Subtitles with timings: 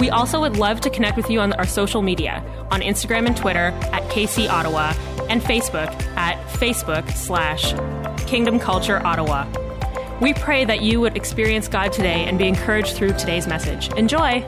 [0.00, 3.36] We also would love to connect with you on our social media on Instagram and
[3.36, 4.94] Twitter at KC Ottawa
[5.28, 7.74] and Facebook at Facebook slash
[8.26, 9.46] Kingdom Culture Ottawa.
[10.22, 13.92] We pray that you would experience God today and be encouraged through today's message.
[13.92, 14.42] Enjoy!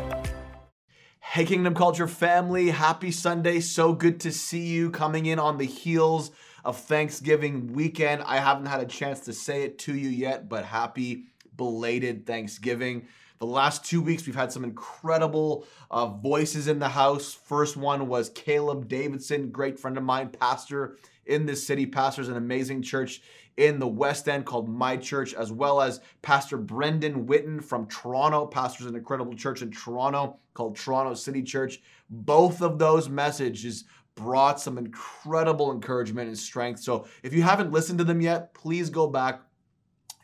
[1.21, 3.61] Hey, Kingdom Culture family, happy Sunday.
[3.61, 6.31] So good to see you coming in on the heels
[6.65, 8.23] of Thanksgiving weekend.
[8.23, 13.07] I haven't had a chance to say it to you yet, but happy belated Thanksgiving.
[13.43, 17.35] The last two weeks, we've had some incredible uh, voices in the house.
[17.35, 22.37] First one was Caleb Davidson, great friend of mine, pastor in this city, pastors an
[22.37, 23.21] amazing church
[23.57, 28.47] in the West End called My Church, as well as Pastor Brendan Witten from Toronto,
[28.47, 31.81] pastors an incredible church in Toronto called Toronto City Church.
[32.11, 36.79] Both of those messages brought some incredible encouragement and strength.
[36.79, 39.41] So if you haven't listened to them yet, please go back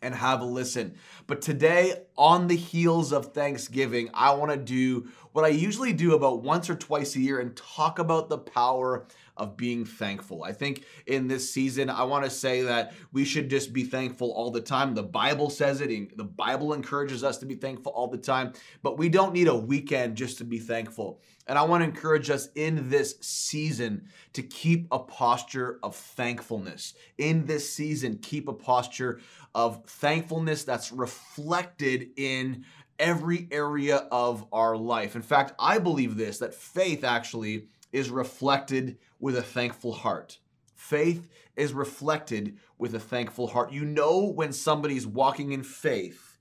[0.02, 0.94] and have a listen.
[1.26, 6.14] But today, on the heels of Thanksgiving, I want to do what I usually do
[6.14, 10.42] about once or twice a year and talk about the power of being thankful.
[10.42, 14.32] I think in this season, I want to say that we should just be thankful
[14.32, 14.94] all the time.
[14.94, 18.98] The Bible says it, the Bible encourages us to be thankful all the time, but
[18.98, 21.20] we don't need a weekend just to be thankful.
[21.46, 26.94] And I want to encourage us in this season to keep a posture of thankfulness.
[27.16, 29.20] In this season, keep a posture
[29.58, 32.64] of thankfulness that's reflected in
[32.96, 35.16] every area of our life.
[35.16, 40.38] In fact, I believe this that faith actually is reflected with a thankful heart.
[40.76, 43.72] Faith is reflected with a thankful heart.
[43.72, 46.38] You know when somebody's walking in faith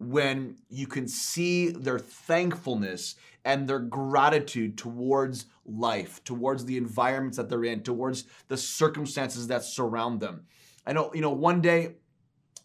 [0.00, 7.48] when you can see their thankfulness and their gratitude towards life, towards the environments that
[7.48, 10.46] they're in, towards the circumstances that surround them.
[10.84, 11.94] I know, you know, one day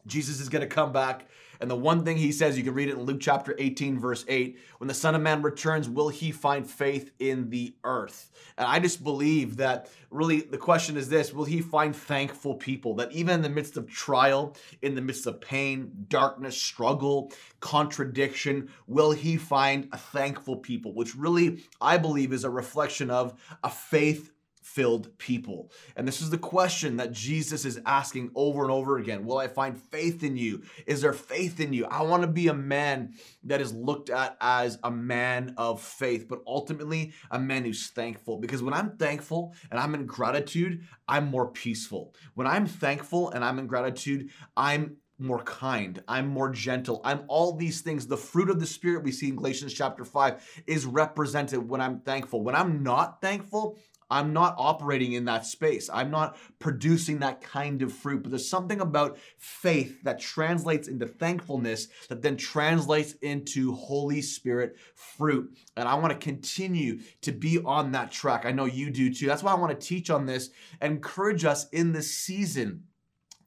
[0.06, 1.28] Jesus is going to come back.
[1.62, 4.25] And the one thing he says, you can read it in Luke chapter 18, verse
[4.28, 8.31] 8 when the Son of Man returns, will he find faith in the earth?
[8.57, 12.95] And I just believe that really the question is this will he find thankful people?
[12.95, 18.69] That even in the midst of trial, in the midst of pain, darkness, struggle, contradiction,
[18.88, 20.95] will he find a thankful people?
[20.95, 24.31] Which really, I believe, is a reflection of a faith
[24.74, 25.72] filled people.
[25.96, 29.48] And this is the question that Jesus is asking over and over again Will I
[29.48, 30.64] find faith in you?
[30.86, 31.86] Is there faith in you?
[31.86, 36.28] I want to be a man that is looked at as a man of faith,
[36.28, 38.38] but ultimately a man who's thankful.
[38.38, 42.14] Because when I'm thankful and I'm in gratitude, I'm more peaceful.
[42.36, 47.56] When I'm thankful and I'm in gratitude, I'm more kind, I'm more gentle, I'm all
[47.56, 48.08] these things.
[48.08, 52.00] The fruit of the Spirit we see in Galatians chapter 5 is represented when I'm
[52.00, 52.44] thankful.
[52.44, 53.78] When I'm not thankful,
[54.11, 55.89] I'm not operating in that space.
[55.91, 58.23] I'm not producing that kind of fruit.
[58.23, 64.75] But there's something about faith that translates into thankfulness that then translates into Holy Spirit
[64.94, 65.57] fruit.
[65.77, 68.45] And I want to continue to be on that track.
[68.45, 69.27] I know you do too.
[69.27, 70.49] That's why I want to teach on this
[70.81, 72.83] and encourage us in this season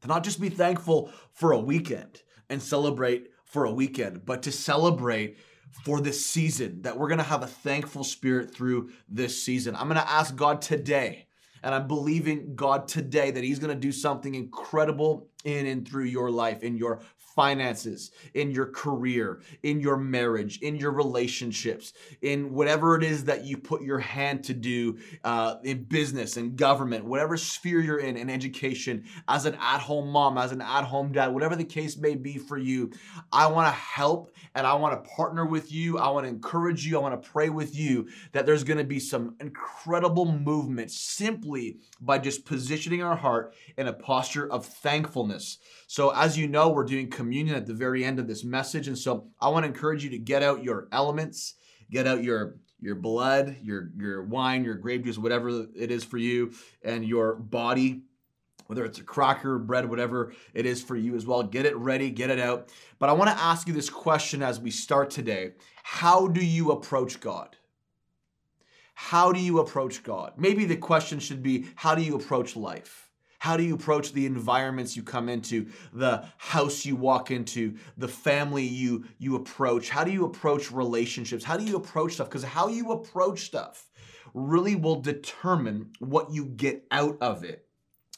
[0.01, 4.51] to not just be thankful for a weekend and celebrate for a weekend, but to
[4.53, 5.37] celebrate
[5.83, 9.75] for this season, that we're gonna have a thankful spirit through this season.
[9.77, 11.27] I'm gonna ask God today,
[11.63, 16.31] and I'm believing God today that He's gonna do something incredible in and through your
[16.31, 17.01] life, in your
[17.35, 23.45] finances, in your career, in your marriage, in your relationships, in whatever it is that
[23.45, 28.17] you put your hand to do uh, in business and government, whatever sphere you're in,
[28.17, 31.97] in education, as an at home mom, as an at home dad, whatever the case
[31.97, 32.91] may be for you,
[33.33, 35.99] I want to help and I want to partner with you.
[35.99, 36.97] I want to encourage you.
[36.97, 42.19] I want to pray with you that there's to be some incredible movement simply by
[42.19, 45.34] just positioning our heart in a posture of thankfulness.
[45.87, 48.89] So, as you know, we're doing communion at the very end of this message.
[48.89, 51.55] And so, I want to encourage you to get out your elements,
[51.91, 56.19] get out your your blood, your your wine, your grape juice, whatever it is for
[56.19, 56.53] you,
[56.83, 58.03] and your body
[58.67, 61.43] whether it's a cracker, bread, whatever it is for you as well.
[61.43, 62.71] Get it ready, get it out.
[62.99, 65.53] But I want to ask you this question as we start today
[65.83, 67.57] How do you approach God?
[68.95, 70.35] How do you approach God?
[70.37, 73.04] Maybe the question should be How do you approach life?
[73.45, 78.09] How do you approach the environments you come into, the house you walk into, the
[78.09, 79.91] family you you approach?
[79.91, 81.45] How do you approach relationships?
[81.45, 82.31] How do you approach stuff?
[82.31, 83.91] Because how you approach stuff
[84.33, 87.69] really will determine what you get out of it.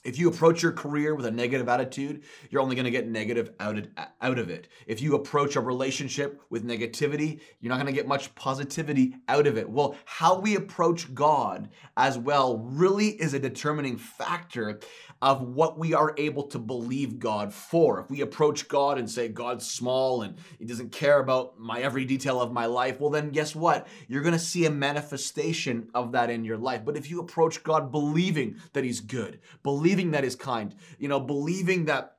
[0.06, 3.50] If you approach your career with a negative attitude, you're only going to get negative
[3.58, 3.88] out of,
[4.22, 4.68] out of it.
[4.86, 9.48] If you approach a relationship with negativity, you're not going to get much positivity out
[9.48, 9.68] of it.
[9.68, 14.78] Well, how we approach God as well really is a determining factor
[15.22, 18.00] of what we are able to believe God for.
[18.00, 22.04] If we approach God and say God's small and he doesn't care about my every
[22.04, 23.88] detail of my life, well then guess what?
[24.08, 26.84] You're going to see a manifestation of that in your life.
[26.84, 31.20] But if you approach God believing that he's good, believing that he's kind, you know,
[31.20, 32.16] believing that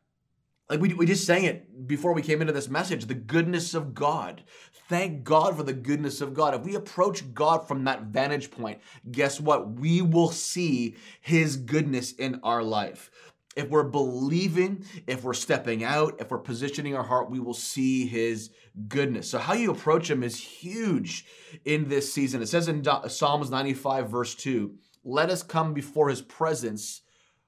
[0.69, 3.93] like we, we just sang it before we came into this message the goodness of
[3.93, 4.43] God.
[4.89, 6.53] Thank God for the goodness of God.
[6.53, 8.79] If we approach God from that vantage point,
[9.11, 9.71] guess what?
[9.71, 13.11] We will see His goodness in our life.
[13.57, 18.05] If we're believing, if we're stepping out, if we're positioning our heart, we will see
[18.05, 18.51] His
[18.87, 19.29] goodness.
[19.29, 21.25] So, how you approach Him is huge
[21.65, 22.41] in this season.
[22.41, 27.01] It says in Psalms 95, verse 2, let us come before His presence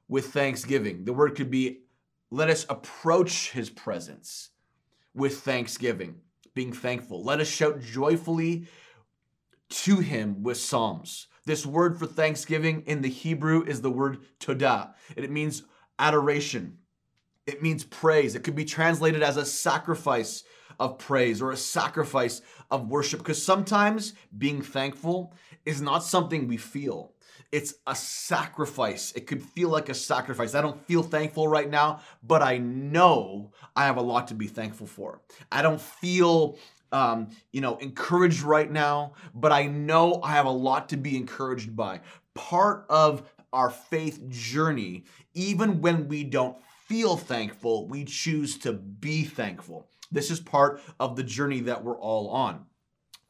[0.10, 1.06] with thanksgiving.
[1.06, 1.84] The word could be
[2.32, 4.50] let us approach his presence
[5.16, 6.16] with thanksgiving,
[6.54, 7.24] being thankful.
[7.24, 8.68] Let us shout joyfully
[9.70, 11.28] to him with psalms.
[11.46, 14.94] This word for thanksgiving in the Hebrew is the word todah.
[15.16, 15.64] It means
[15.98, 16.78] adoration.
[17.48, 18.36] It means praise.
[18.36, 20.44] It could be translated as a sacrifice
[20.80, 22.42] of praise or a sacrifice
[22.72, 25.34] of worship because sometimes being thankful
[25.70, 27.14] is not something we feel
[27.52, 29.12] it's a sacrifice.
[29.14, 30.54] It could feel like a sacrifice.
[30.54, 34.48] I don't feel thankful right now, but I know I have a lot to be
[34.48, 35.22] thankful for.
[35.52, 36.58] I don't feel
[36.92, 41.16] um, you know, encouraged right now, but I know I have a lot to be
[41.16, 42.02] encouraged by.
[42.34, 45.06] Part of our faith journey,
[45.36, 46.58] even when we don't
[46.88, 49.88] feel thankful, we choose to be thankful.
[50.12, 52.66] This is part of the journey that we're all on.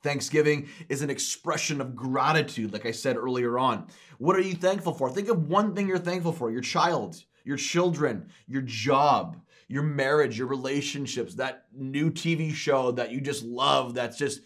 [0.01, 3.87] Thanksgiving is an expression of gratitude, like I said earlier on.
[4.17, 5.09] What are you thankful for?
[5.09, 9.37] Think of one thing you're thankful for your child, your children, your job,
[9.67, 14.41] your marriage, your relationships, that new TV show that you just love that's just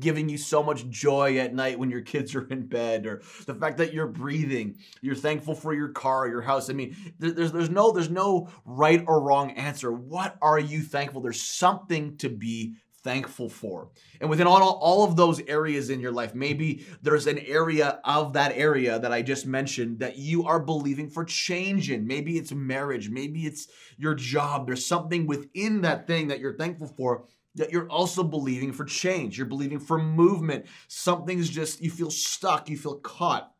[0.00, 3.54] giving you so much joy at night when your kids are in bed or the
[3.54, 7.70] fact that you're breathing you're thankful for your car your house i mean there's there's
[7.70, 12.76] no there's no right or wrong answer what are you thankful there's something to be
[13.08, 13.88] thankful for.
[14.20, 18.34] And within all, all of those areas in your life, maybe there's an area of
[18.34, 22.06] that area that I just mentioned that you are believing for change in.
[22.06, 24.66] Maybe it's marriage, maybe it's your job.
[24.66, 27.24] There's something within that thing that you're thankful for
[27.54, 29.38] that you're also believing for change.
[29.38, 30.66] You're believing for movement.
[30.88, 33.54] Something's just, you feel stuck, you feel caught.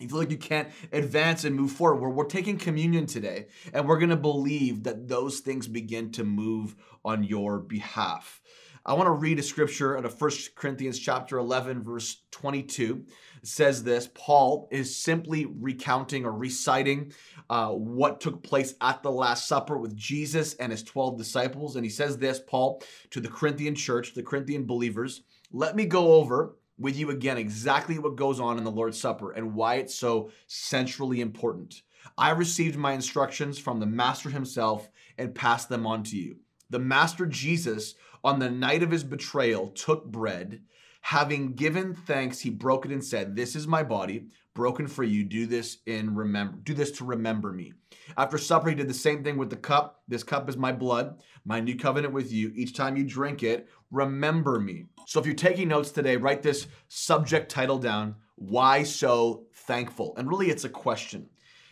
[0.00, 2.00] You feel like you can't advance and move forward.
[2.00, 6.22] We're, we're taking communion today, and we're going to believe that those things begin to
[6.22, 8.40] move on your behalf.
[8.86, 13.04] I want to read a scripture out of 1 Corinthians chapter 11 verse 22.
[13.42, 17.12] It says this, Paul is simply recounting or reciting
[17.50, 21.76] uh, what took place at the Last Supper with Jesus and his 12 disciples.
[21.76, 25.22] And he says this, Paul, to the Corinthian church, the Corinthian believers,
[25.52, 29.32] let me go over with you again exactly what goes on in the Lord's Supper
[29.32, 31.82] and why it's so centrally important.
[32.16, 36.36] I received my instructions from the Master himself and passed them on to you.
[36.70, 40.62] The Master Jesus on the night of his betrayal, took bread.
[41.02, 45.24] Having given thanks, he broke it and said, This is my body, broken for you.
[45.24, 47.72] Do this in remember, do this to remember me.
[48.16, 50.02] After supper, he did the same thing with the cup.
[50.08, 52.52] This cup is my blood, my new covenant with you.
[52.54, 54.84] Each time you drink it, remember me.
[55.06, 60.14] So if you're taking notes today, write this subject title down Why So Thankful?
[60.16, 61.28] And really, it's a question.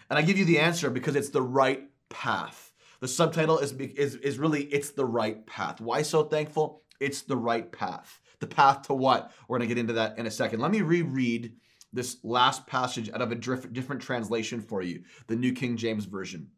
[0.09, 2.66] And I give you the answer because it's the right path.
[3.07, 5.81] The subtitle is, is, is really, it's the right path.
[5.81, 6.83] Why so thankful?
[6.99, 8.21] It's the right path.
[8.41, 9.31] The path to what?
[9.47, 10.59] We're going to get into that in a second.
[10.59, 11.53] Let me reread
[11.93, 16.51] this last passage out of a different translation for you, the New King James Version.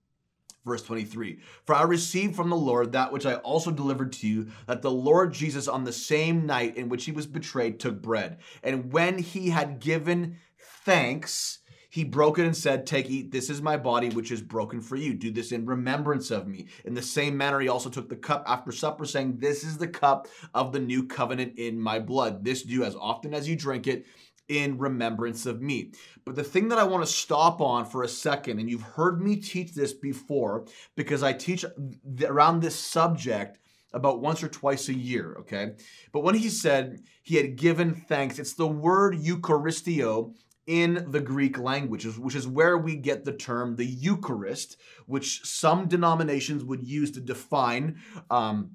[0.64, 4.48] Verse 23 For I received from the Lord that which I also delivered to you,
[4.66, 8.38] that the Lord Jesus, on the same night in which he was betrayed, took bread.
[8.62, 10.38] And when he had given
[10.86, 11.58] thanks,
[11.90, 14.96] he broke it and said, Take, eat, this is my body, which is broken for
[14.96, 15.14] you.
[15.14, 16.66] Do this in remembrance of me.
[16.84, 19.88] In the same manner, he also took the cup after supper, saying, This is the
[19.88, 22.44] cup of the new covenant in my blood.
[22.44, 24.06] This do as often as you drink it
[24.48, 25.92] in remembrance of me.
[26.24, 29.20] But the thing that I want to stop on for a second, and you've heard
[29.20, 30.66] me teach this before
[30.96, 31.64] because I teach
[32.22, 33.58] around this subject
[33.92, 35.72] about once or twice a year, okay?
[36.12, 40.34] But when he said he had given thanks, it's the word Eucharistio
[40.68, 45.88] in the Greek languages, which is where we get the term the Eucharist, which some
[45.88, 47.98] denominations would use to define
[48.30, 48.72] um,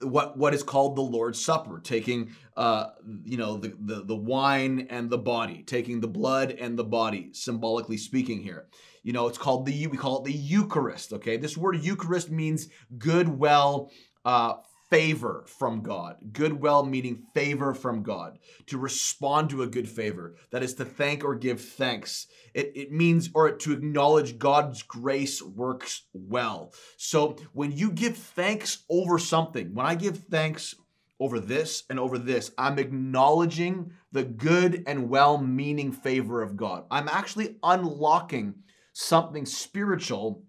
[0.00, 2.88] what what is called the Lord's Supper, taking uh,
[3.24, 7.30] you know the, the the wine and the body, taking the blood and the body,
[7.32, 8.66] symbolically speaking here.
[9.04, 11.12] You know, it's called the we call it the Eucharist.
[11.12, 13.92] Okay, this word Eucharist means good, well,
[14.24, 14.54] uh,
[14.92, 16.16] favor from God.
[16.34, 18.38] Goodwill meaning favor from God.
[18.66, 20.34] To respond to a good favor.
[20.50, 22.26] That is to thank or give thanks.
[22.52, 26.74] It, it means, or to acknowledge God's grace works well.
[26.98, 30.74] So when you give thanks over something, when I give thanks
[31.18, 36.84] over this and over this, I'm acknowledging the good and well meaning favor of God.
[36.90, 38.56] I'm actually unlocking
[38.92, 40.44] something spiritual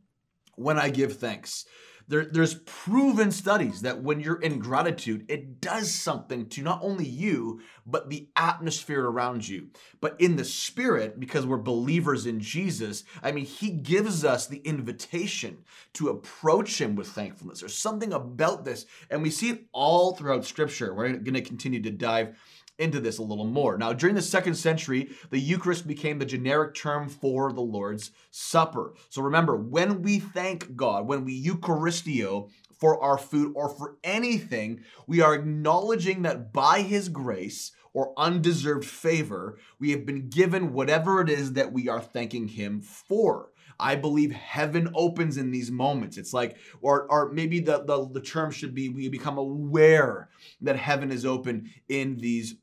[0.55, 1.65] when I give thanks.
[2.13, 7.07] There, there's proven studies that when you're in gratitude, it does something to not only
[7.07, 9.69] you, but the atmosphere around you.
[9.99, 14.59] But in the spirit, because we're believers in Jesus, I mean, he gives us the
[14.59, 17.61] invitation to approach him with thankfulness.
[17.61, 20.93] There's something about this, and we see it all throughout scripture.
[20.93, 22.37] We're going to continue to dive
[22.79, 23.77] into this a little more.
[23.77, 28.93] Now, during the second century, the Eucharist became the generic term for the Lord's Supper.
[29.09, 32.49] So remember, when we thank God, when we Eucharistio
[32.79, 38.85] for our food or for anything, we are acknowledging that by His grace or undeserved
[38.85, 43.49] favor, we have been given whatever it is that we are thanking Him for.
[43.79, 46.17] I believe heaven opens in these moments.
[46.17, 50.29] It's like, or, or maybe the, the, the term should be we become aware
[50.61, 52.55] that heaven is open in these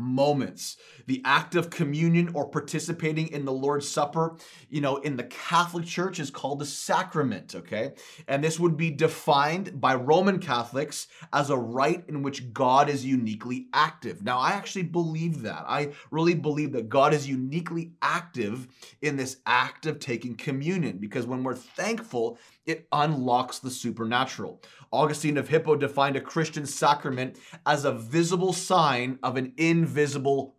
[0.00, 0.76] moments.
[1.06, 4.36] The act of communion or participating in the Lord's Supper,
[4.68, 7.92] you know, in the Catholic Church is called a sacrament, okay?
[8.28, 13.04] And this would be defined by Roman Catholics as a rite in which God is
[13.04, 14.22] uniquely active.
[14.22, 15.64] Now, I actually believe that.
[15.66, 18.68] I really believe that God is uniquely active
[19.02, 24.62] in this act of taking communion because when we're thankful, it unlocks the supernatural.
[24.92, 29.89] Augustine of Hippo defined a Christian sacrament as a visible sign of an invisible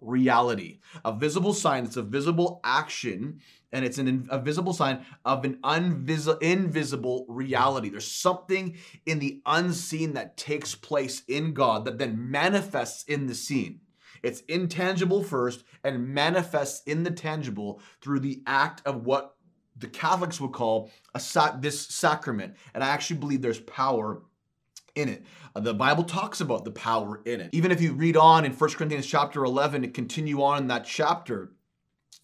[0.02, 0.80] reality.
[1.04, 3.40] A visible sign, it's a visible action,
[3.72, 7.90] and it's an, a visible sign of an unvis- invisible reality.
[7.90, 13.36] There's something in the unseen that takes place in God that then manifests in the
[13.36, 13.82] seen.
[14.24, 19.36] It's intangible first and manifests in the tangible through the act of what
[19.78, 24.22] the Catholics would call a sac- this sacrament, and I actually believe there's power
[24.96, 25.26] in it.
[25.56, 27.50] Uh, the Bible talks about the power in it.
[27.52, 30.86] Even if you read on in 1 Corinthians chapter 11 and continue on in that
[30.86, 31.52] chapter,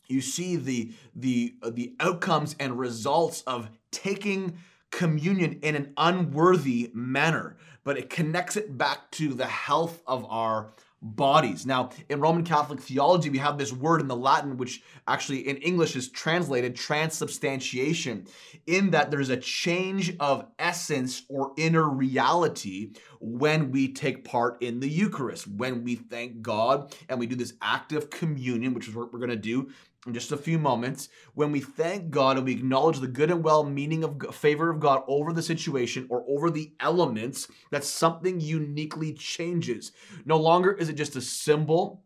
[0.07, 4.57] you see the the uh, the outcomes and results of taking
[4.89, 10.71] communion in an unworthy manner, but it connects it back to the health of our
[11.01, 11.65] bodies.
[11.65, 15.57] Now, in Roman Catholic theology, we have this word in the Latin, which actually in
[15.57, 18.27] English is translated transubstantiation,
[18.65, 24.79] in that there's a change of essence or inner reality when we take part in
[24.79, 28.95] the Eucharist, when we thank God and we do this act of communion, which is
[28.95, 29.69] what we're going to do
[30.05, 33.43] in just a few moments, when we thank God and we acknowledge the good and
[33.43, 38.39] well meaning of favor of God over the situation or over the elements, that something
[38.39, 39.91] uniquely changes.
[40.25, 42.03] No longer is it just a symbol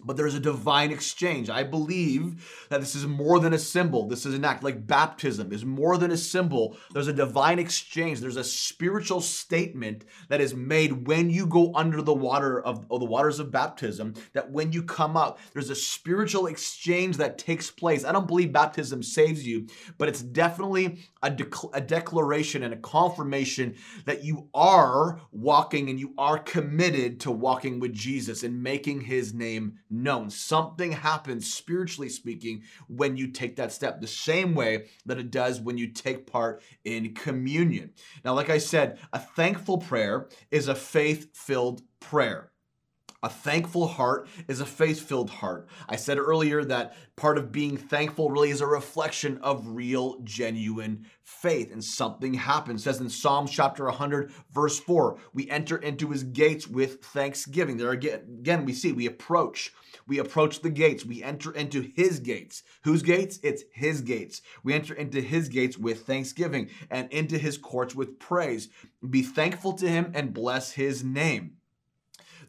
[0.00, 1.48] but there's a divine exchange.
[1.48, 4.08] I believe that this is more than a symbol.
[4.08, 6.76] This is an act like baptism is more than a symbol.
[6.92, 8.20] There's a divine exchange.
[8.20, 13.04] There's a spiritual statement that is made when you go under the water of the
[13.04, 14.14] waters of baptism.
[14.32, 18.04] That when you come up, there's a spiritual exchange that takes place.
[18.04, 21.34] I don't believe baptism saves you, but it's definitely a,
[21.72, 27.80] a declaration and a confirmation that you are walking and you are committed to walking
[27.80, 30.30] with Jesus and making His name known.
[30.30, 35.60] Something happens, spiritually speaking, when you take that step, the same way that it does
[35.60, 37.92] when you take part in communion.
[38.24, 42.50] Now, like I said, a thankful prayer is a faith filled prayer.
[43.24, 45.66] A thankful heart is a faith filled heart.
[45.88, 51.06] I said earlier that part of being thankful really is a reflection of real, genuine
[51.22, 51.72] faith.
[51.72, 52.82] And something happens.
[52.82, 57.78] It says in Psalms chapter 100, verse 4, we enter into his gates with thanksgiving.
[57.78, 59.72] There again, again we see we approach.
[60.06, 61.06] We approach the gates.
[61.06, 62.62] We enter into his gates.
[62.82, 63.40] Whose gates?
[63.42, 64.42] It's his gates.
[64.62, 68.68] We enter into his gates with thanksgiving and into his courts with praise.
[69.08, 71.56] Be thankful to him and bless his name.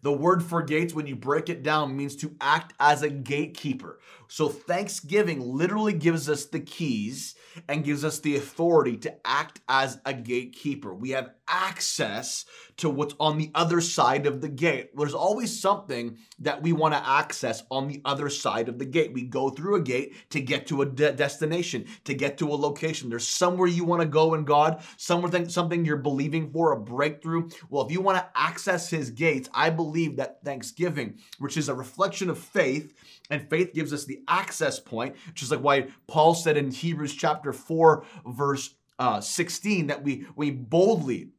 [0.05, 3.97] The word for gates, when you break it down, means to act as a gatekeeper.
[4.27, 7.33] So Thanksgiving literally gives us the keys
[7.67, 10.93] and gives us the authority to act as a gatekeeper.
[10.93, 12.45] We have access
[12.77, 14.89] to what's on the other side of the gate.
[14.95, 19.13] There's always something that we want to access on the other side of the gate.
[19.13, 22.55] We go through a gate to get to a de- destination, to get to a
[22.55, 23.09] location.
[23.09, 27.49] There's somewhere you want to go in God, somewhere something you're believing for, a breakthrough.
[27.69, 31.73] Well, if you want to access his gates, I believe that Thanksgiving, which is a
[31.73, 32.93] reflection of faith,
[33.29, 37.15] and faith gives us the access point, which is like why Paul said in Hebrews
[37.15, 41.29] chapter 4, verse uh, 16, that we, we boldly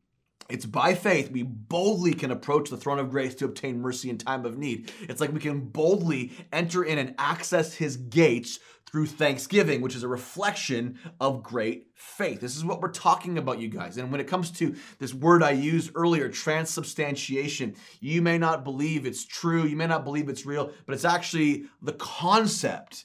[0.49, 4.19] it's by faith we boldly can approach the throne of grace to obtain mercy in
[4.19, 4.93] time of need.
[5.03, 10.05] It's like we can boldly enter in and access his gates through thanksgiving, which is
[10.05, 12.41] a reflection of great faith.
[12.41, 13.97] This is what we're talking about, you guys.
[13.97, 19.05] And when it comes to this word I used earlier, transubstantiation, you may not believe
[19.05, 23.05] it's true, you may not believe it's real, but it's actually the concept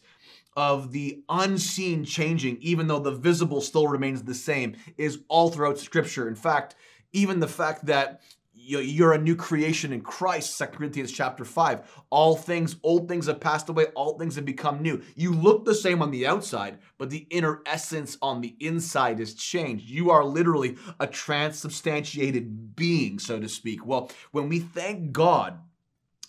[0.55, 5.79] of the unseen changing, even though the visible still remains the same, is all throughout
[5.79, 6.27] Scripture.
[6.27, 6.75] In fact,
[7.13, 8.21] even the fact that
[8.53, 12.03] you're a new creation in Christ, 2 Corinthians chapter 5.
[12.09, 15.01] All things, old things have passed away, all things have become new.
[15.15, 19.33] You look the same on the outside, but the inner essence on the inside is
[19.33, 19.89] changed.
[19.89, 23.85] You are literally a transubstantiated being, so to speak.
[23.85, 25.59] Well, when we thank God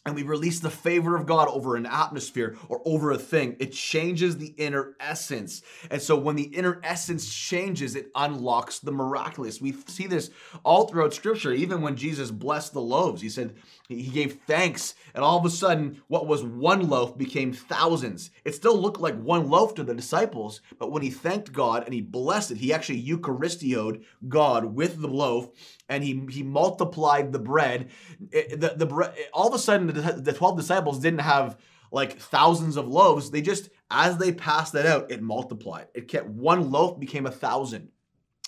[0.05, 3.73] and we release the favor of God over an atmosphere or over a thing, it
[3.73, 5.63] changes the inner essence.
[5.91, 9.61] And so when the inner essence changes, it unlocks the miraculous.
[9.61, 10.31] We see this
[10.65, 11.53] all throughout scripture.
[11.53, 13.55] Even when Jesus blessed the loaves, he said,
[14.01, 18.31] he gave thanks, and all of a sudden, what was one loaf became thousands.
[18.45, 21.93] It still looked like one loaf to the disciples, but when he thanked God and
[21.93, 25.49] he blessed it, he actually Eucharistioed God with the loaf,
[25.89, 27.91] and he, he multiplied the bread.
[28.31, 31.59] It, the, the bread all of a sudden, the, the 12 disciples didn't have
[31.91, 33.31] like thousands of loaves.
[33.31, 35.89] They just, as they passed that out, it multiplied.
[35.95, 37.91] It kept one loaf became a thousand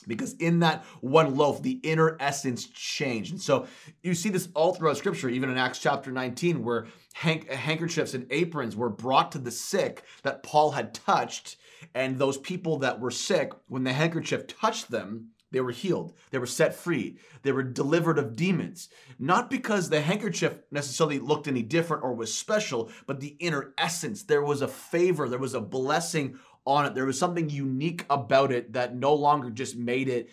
[0.07, 3.67] because in that one loaf the inner essence changed and so
[4.03, 8.77] you see this all throughout scripture even in acts chapter 19 where handkerchiefs and aprons
[8.77, 11.57] were brought to the sick that paul had touched
[11.95, 16.15] and those people that were sick when the handkerchief touched them they were healed.
[16.33, 17.17] They were set free.
[17.43, 18.89] They were delivered of demons.
[19.21, 24.25] Not because the handkerchief necessarily looked any different or was special, but the inner essence.
[24.25, 26.95] There was a favor, there was a blessing on it.
[26.95, 30.31] There was something unique about it that no longer just made it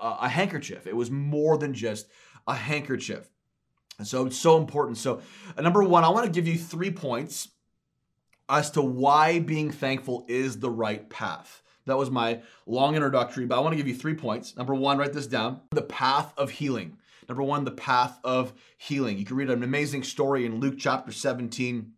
[0.00, 0.86] a handkerchief.
[0.86, 2.06] It was more than just
[2.46, 3.28] a handkerchief.
[3.98, 4.98] And so it's so important.
[4.98, 5.20] So,
[5.56, 7.48] uh, number one, I want to give you three points
[8.48, 11.62] as to why being thankful is the right path.
[11.86, 14.56] That was my long introductory, but I want to give you three points.
[14.56, 16.98] Number one, write this down the path of healing.
[17.28, 19.18] Number one, the path of healing.
[19.18, 21.92] You can read an amazing story in Luke chapter 17,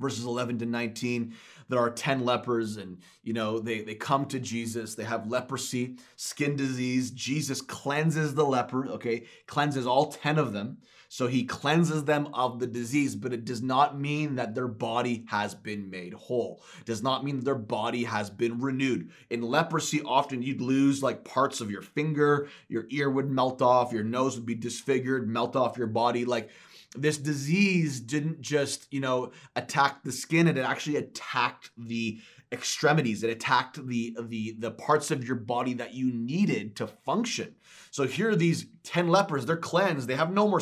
[0.00, 1.34] verses 11 to 19
[1.70, 5.96] there are 10 lepers and you know they, they come to jesus they have leprosy
[6.16, 10.78] skin disease jesus cleanses the leper okay cleanses all 10 of them
[11.12, 15.24] so he cleanses them of the disease, but it does not mean that their body
[15.26, 16.62] has been made whole.
[16.78, 19.10] It does not mean that their body has been renewed.
[19.28, 23.92] In leprosy, often you'd lose like parts of your finger, your ear would melt off,
[23.92, 26.24] your nose would be disfigured, melt off your body.
[26.24, 26.50] Like
[26.96, 32.20] this disease didn't just, you know, attack the skin, it actually attacked the
[32.52, 33.22] extremities.
[33.22, 37.54] It attacked the the the parts of your body that you needed to function.
[37.90, 40.60] So here are these 10 lepers, they're cleansed, they have no more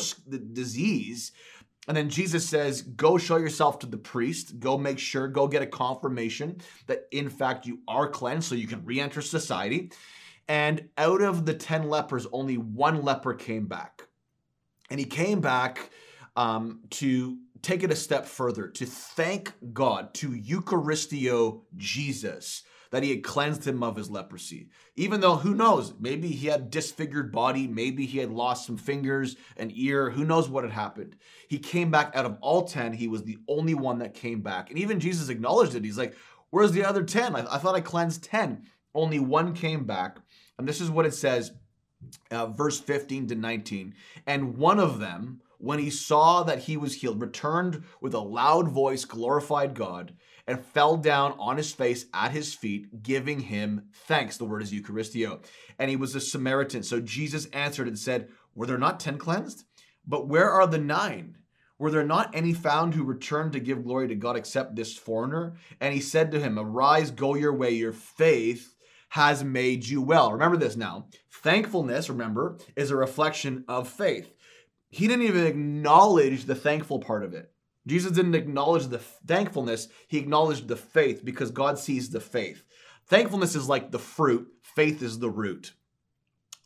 [0.53, 1.31] disease.
[1.87, 5.63] And then Jesus says, Go show yourself to the priest, go make sure, go get
[5.63, 9.91] a confirmation that in fact you are cleansed so you can re enter society.
[10.47, 14.03] And out of the 10 lepers, only one leper came back.
[14.89, 15.91] And he came back
[16.35, 23.09] um, to take it a step further, to thank God, to Eucharistio Jesus that he
[23.11, 24.69] had cleansed him of his leprosy.
[24.95, 29.35] Even though, who knows, maybe he had disfigured body, maybe he had lost some fingers,
[29.57, 31.15] an ear, who knows what had happened.
[31.47, 34.69] He came back out of all 10, he was the only one that came back.
[34.69, 35.85] And even Jesus acknowledged it.
[35.85, 36.15] He's like,
[36.49, 37.35] where's the other 10?
[37.35, 38.65] I, I thought I cleansed 10.
[38.95, 40.17] Only one came back.
[40.57, 41.51] And this is what it says,
[42.31, 43.93] uh, verse 15 to 19.
[44.25, 48.69] And one of them, when he saw that he was healed, returned with a loud
[48.69, 50.13] voice, glorified God,
[50.47, 54.37] and fell down on his face at his feet, giving him thanks.
[54.37, 55.41] The word is Eucharistio.
[55.77, 56.81] And he was a Samaritan.
[56.81, 59.65] So Jesus answered and said, Were there not ten cleansed?
[60.07, 61.35] But where are the nine?
[61.77, 65.55] Were there not any found who returned to give glory to God except this foreigner?
[65.79, 68.75] And he said to him, Arise, go your way, your faith
[69.09, 70.31] has made you well.
[70.31, 71.07] Remember this now.
[71.31, 74.33] Thankfulness, remember, is a reflection of faith.
[74.89, 77.51] He didn't even acknowledge the thankful part of it.
[77.87, 82.63] Jesus didn't acknowledge the thankfulness, he acknowledged the faith because God sees the faith.
[83.07, 85.73] Thankfulness is like the fruit, faith is the root.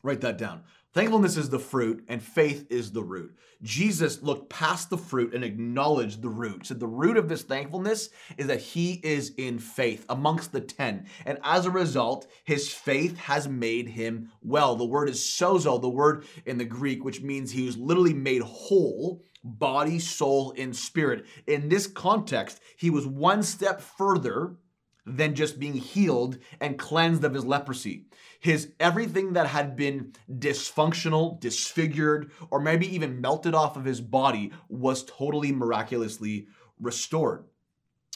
[0.01, 0.63] Write that down.
[0.93, 3.35] Thankfulness is the fruit, and faith is the root.
[3.63, 6.67] Jesus looked past the fruit and acknowledged the root.
[6.67, 11.07] Said the root of this thankfulness is that he is in faith amongst the ten.
[11.25, 14.75] And as a result, his faith has made him well.
[14.75, 18.43] The word is sozo, the word in the Greek, which means he was literally made
[18.43, 21.25] whole, body, soul, and spirit.
[21.47, 24.57] In this context, he was one step further
[25.05, 28.05] than just being healed and cleansed of his leprosy.
[28.43, 34.51] His everything that had been dysfunctional, disfigured, or maybe even melted off of his body
[34.67, 37.45] was totally miraculously restored.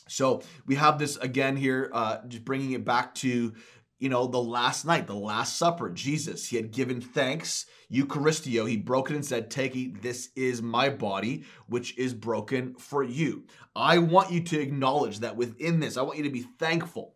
[0.09, 3.53] So we have this again here, uh, just bringing it back to
[3.99, 8.77] you know, the last night, the Last Supper, Jesus, he had given thanks, Eucharistio, he
[8.77, 13.45] broke it and said, Take, eat, this is my body, which is broken for you.
[13.75, 17.15] I want you to acknowledge that within this, I want you to be thankful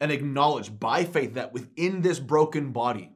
[0.00, 3.12] and acknowledge by faith that within this broken body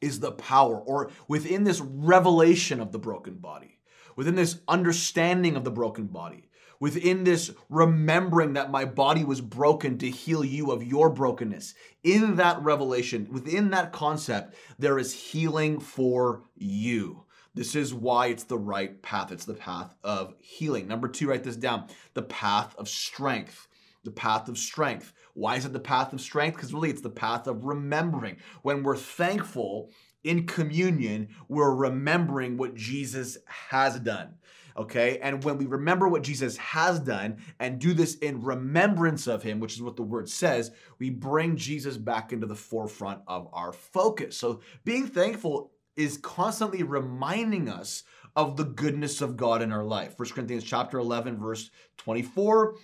[0.00, 3.80] is the power, or within this revelation of the broken body,
[4.14, 6.48] within this understanding of the broken body
[6.80, 11.74] within this remembering that my body was broken to heal you of your brokenness.
[12.02, 17.24] In that revelation, within that concept, there is healing for you.
[17.54, 19.32] This is why it's the right path.
[19.32, 20.86] It's the path of healing.
[20.86, 23.66] Number two, write this down the path of strength.
[24.04, 25.12] The path of strength.
[25.38, 26.56] Why is it the path of strength?
[26.56, 28.38] Because really it's the path of remembering.
[28.62, 29.90] When we're thankful
[30.24, 34.34] in communion, we're remembering what Jesus has done
[34.78, 35.18] okay?
[35.18, 39.60] And when we remember what Jesus has done and do this in remembrance of him,
[39.60, 43.72] which is what the word says, we bring Jesus back into the forefront of our
[43.72, 44.36] focus.
[44.36, 48.04] So being thankful is constantly reminding us
[48.36, 50.14] of the goodness of God in our life.
[50.16, 52.76] 1 Corinthians chapter 11 verse 24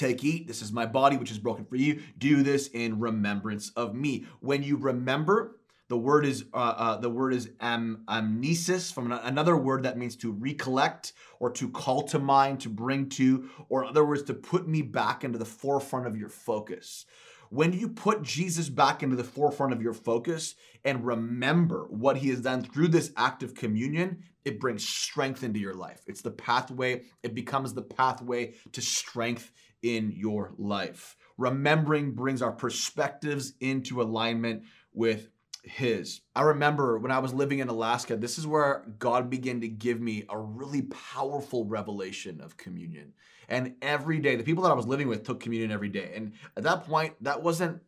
[0.00, 2.00] Take, eat, this is my body which is broken for you.
[2.16, 4.24] Do this in remembrance of me.
[4.40, 5.58] When you remember,
[5.88, 10.16] the word is uh, uh, the word is am, amnesis from another word that means
[10.16, 14.32] to recollect or to call to mind, to bring to, or in other words, to
[14.32, 17.04] put me back into the forefront of your focus.
[17.50, 22.30] When you put Jesus back into the forefront of your focus and remember what he
[22.30, 26.00] has done through this act of communion, it brings strength into your life.
[26.06, 29.50] It's the pathway, it becomes the pathway to strength
[29.82, 31.16] in your life.
[31.36, 35.28] Remembering brings our perspectives into alignment with
[35.62, 36.22] his.
[36.34, 40.00] I remember when I was living in Alaska, this is where God began to give
[40.00, 43.12] me a really powerful revelation of communion.
[43.48, 46.12] And every day, the people that I was living with took communion every day.
[46.14, 47.82] And at that point, that wasn't,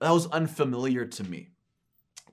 [0.00, 1.50] that was unfamiliar to me.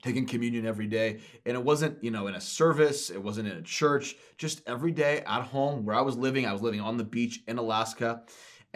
[0.02, 1.20] Taking communion every day.
[1.44, 4.92] And it wasn't, you know, in a service, it wasn't in a church, just every
[4.92, 6.46] day at home where I was living.
[6.46, 8.22] I was living on the beach in Alaska.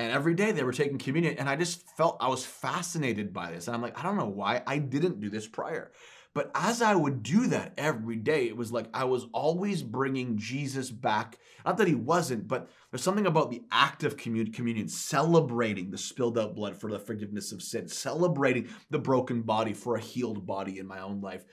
[0.01, 1.37] And every day they were taking communion.
[1.37, 3.67] And I just felt I was fascinated by this.
[3.67, 5.93] And I'm like, I don't know why I didn't do this prior.
[6.33, 10.39] But as I would do that every day, it was like I was always bringing
[10.39, 11.37] Jesus back.
[11.67, 16.39] Not that he wasn't, but there's something about the act of communion, celebrating the spilled
[16.39, 20.79] out blood for the forgiveness of sin, celebrating the broken body for a healed body
[20.79, 21.45] in my own life,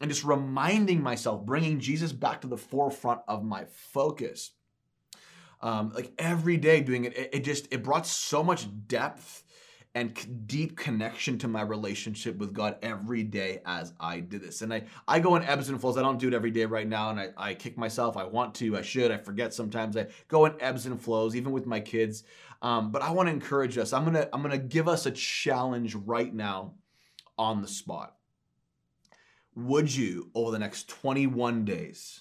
[0.00, 4.52] and just reminding myself, bringing Jesus back to the forefront of my focus
[5.62, 9.44] um, like every day doing it, it, it just it brought so much depth
[9.94, 14.62] and deep connection to my relationship with God every day as I did this.
[14.62, 15.96] And I, I go in ebbs and flows.
[15.96, 17.10] I don't do it every day right now.
[17.10, 18.16] And I, I kick myself.
[18.16, 19.96] I want to, I should, I forget sometimes.
[19.96, 22.22] I go in ebbs and flows, even with my kids.
[22.62, 23.92] Um, but I want to encourage us.
[23.92, 26.74] I'm gonna, I'm gonna give us a challenge right now
[27.36, 28.14] on the spot.
[29.56, 32.20] Would you, over the next 21 days,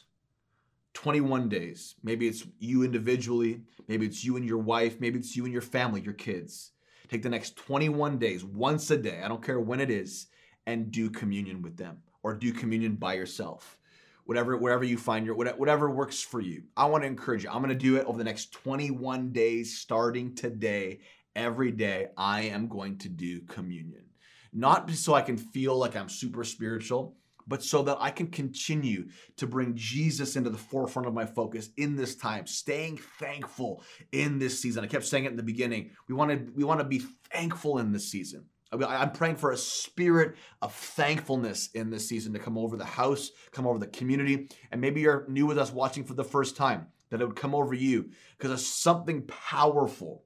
[1.00, 1.96] 21 days.
[2.04, 5.62] Maybe it's you individually, maybe it's you and your wife, maybe it's you and your
[5.62, 6.74] family, your kids.
[7.08, 10.28] Take the next 21 days, once a day, I don't care when it is,
[10.68, 13.78] and do communion with them or do communion by yourself.
[14.26, 16.64] Whatever, wherever you find your whatever works for you.
[16.76, 17.50] I want to encourage you.
[17.50, 21.00] I'm going to do it over the next 21 days, starting today.
[21.34, 24.04] Every day, I am going to do communion.
[24.52, 27.16] Not so I can feel like I'm super spiritual,
[27.50, 31.72] but so that I can continue to bring Jesus into the forefront of my focus
[31.76, 34.84] in this time, staying thankful in this season.
[34.84, 35.90] I kept saying it in the beginning.
[36.08, 37.00] We want to we want to be
[37.32, 38.46] thankful in this season.
[38.72, 43.32] I'm praying for a spirit of thankfulness in this season to come over the house,
[43.52, 46.86] come over the community, and maybe you're new with us watching for the first time,
[47.10, 50.24] that it would come over you because there's something powerful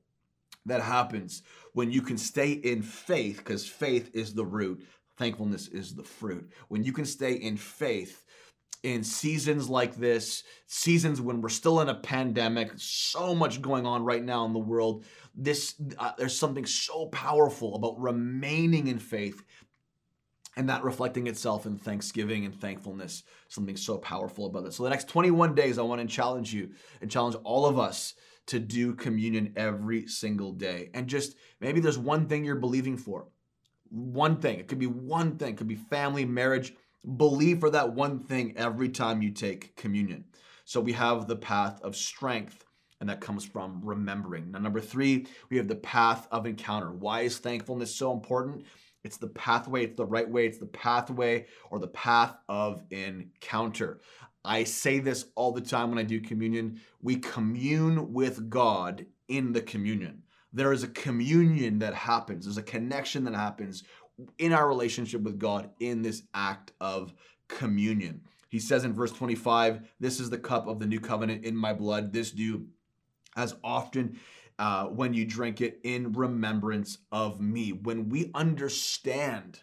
[0.65, 4.85] that happens when you can stay in faith because faith is the root
[5.23, 6.51] Thankfulness is the fruit.
[6.67, 8.25] When you can stay in faith
[8.83, 14.03] in seasons like this, seasons when we're still in a pandemic, so much going on
[14.03, 19.45] right now in the world, this uh, there's something so powerful about remaining in faith
[20.57, 24.73] and that reflecting itself in thanksgiving and thankfulness something so powerful about it.
[24.73, 28.13] So the next 21 days i want to challenge you and challenge all of us
[28.47, 30.89] to do communion every single day.
[30.93, 33.27] And just maybe there's one thing you're believing for
[33.93, 34.59] one thing.
[34.59, 35.53] It could be one thing.
[35.53, 36.73] It could be family marriage.
[37.17, 40.25] Believe for that one thing every time you take communion.
[40.65, 42.65] So we have the path of strength
[42.99, 44.51] and that comes from remembering.
[44.51, 46.91] Now number three we have the path of encounter.
[46.91, 48.65] Why is thankfulness so important?
[49.03, 53.99] It's the pathway, it's the right way, it's the pathway or the path of encounter.
[54.45, 56.79] I say this all the time when I do communion.
[57.01, 60.23] We commune with God in the communion.
[60.53, 63.83] There is a communion that happens, there's a connection that happens
[64.37, 67.13] in our relationship with God in this act of
[67.47, 68.21] communion.
[68.49, 71.73] He says in verse 25, This is the cup of the new covenant in my
[71.73, 72.13] blood.
[72.13, 72.67] This do
[73.35, 74.19] as often
[74.59, 77.71] uh, when you drink it in remembrance of me.
[77.71, 79.59] When we understand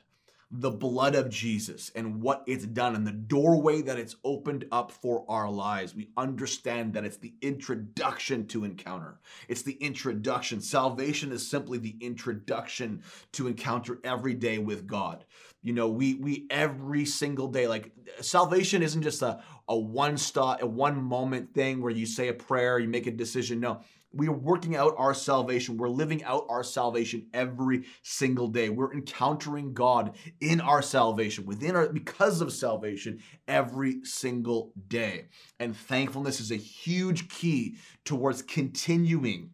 [0.52, 4.90] the blood of Jesus and what it's done and the doorway that it's opened up
[4.90, 5.94] for our lives.
[5.94, 9.20] We understand that it's the introduction to encounter.
[9.46, 10.60] It's the introduction.
[10.60, 15.24] Salvation is simply the introduction to encounter every day with God.
[15.62, 20.62] You know, we we every single day like salvation isn't just a a one stop
[20.62, 23.60] a one moment thing where you say a prayer, you make a decision.
[23.60, 25.76] No, we are working out our salvation.
[25.76, 28.68] We're living out our salvation every single day.
[28.68, 35.26] We're encountering God in our salvation, within our, because of salvation, every single day.
[35.58, 39.50] And thankfulness is a huge key towards continuing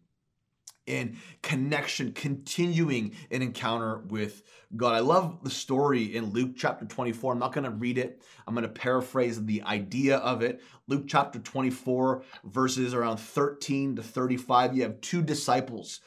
[0.87, 4.41] in connection, continuing an encounter with
[4.75, 4.95] God.
[4.95, 7.33] I love the story in Luke chapter 24.
[7.33, 10.61] I'm not going to read it, I'm going to paraphrase the idea of it.
[10.87, 14.75] Luke chapter 24, verses around 13 to 35.
[14.75, 15.99] You have two disciples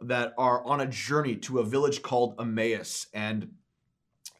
[0.00, 3.52] that are on a journey to a village called Emmaus, and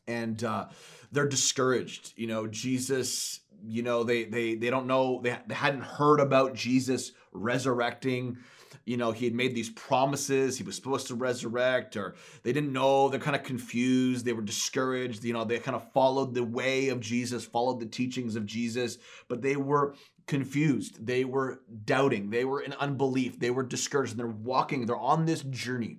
[0.09, 0.67] and uh,
[1.13, 2.15] they're discouraged.
[2.17, 3.41] You know, Jesus.
[3.65, 5.21] You know, they they they don't know.
[5.23, 8.39] They, they hadn't heard about Jesus resurrecting
[8.85, 12.73] you know, he had made these promises, he was supposed to resurrect, or they didn't
[12.73, 16.45] know, they're kind of confused, they were discouraged, you know, they kind of followed the
[16.45, 19.95] way of Jesus, followed the teachings of Jesus, but they were
[20.27, 24.97] confused, they were doubting, they were in unbelief, they were discouraged, and they're walking, they're
[24.97, 25.99] on this journey.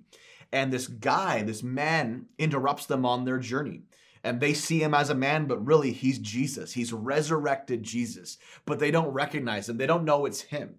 [0.52, 3.82] And this guy, this man, interrupts them on their journey
[4.24, 6.72] and they see him as a man, but really he's Jesus.
[6.72, 9.76] He's resurrected Jesus, but they don't recognize him.
[9.76, 10.76] They don't know it's him.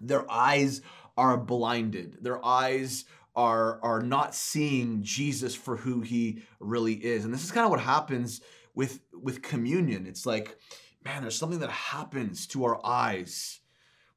[0.00, 0.80] Their eyes
[1.18, 2.16] are blinded.
[2.22, 3.04] Their eyes
[3.34, 7.24] are are not seeing Jesus for who he really is.
[7.24, 8.40] And this is kind of what happens
[8.74, 10.06] with with communion.
[10.06, 10.56] It's like,
[11.04, 13.60] man, there's something that happens to our eyes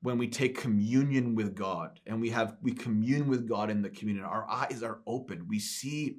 [0.03, 3.89] when we take communion with God and we have we commune with God in the
[3.89, 4.25] communion.
[4.25, 5.47] Our eyes are open.
[5.49, 6.17] We see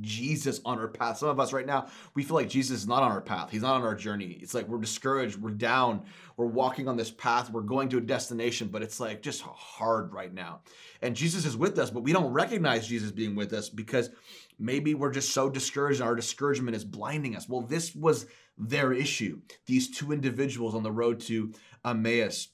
[0.00, 1.18] Jesus on our path.
[1.18, 3.50] Some of us right now, we feel like Jesus is not on our path.
[3.50, 4.38] He's not on our journey.
[4.40, 6.04] It's like we're discouraged, we're down,
[6.36, 10.12] we're walking on this path, we're going to a destination, but it's like just hard
[10.12, 10.60] right now.
[11.02, 14.10] And Jesus is with us, but we don't recognize Jesus being with us because
[14.58, 17.48] maybe we're just so discouraged and our discouragement is blinding us.
[17.48, 18.26] Well, this was
[18.56, 19.40] their issue.
[19.66, 21.52] These two individuals on the road to
[21.84, 22.48] Emmaus.